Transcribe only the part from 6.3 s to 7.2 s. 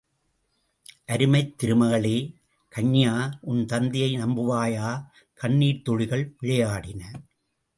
விளையாடின.